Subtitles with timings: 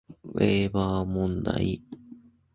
[0.23, 1.83] ウェーバー問題